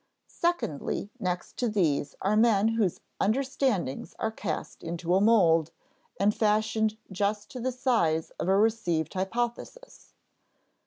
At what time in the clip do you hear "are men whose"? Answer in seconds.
2.23-3.01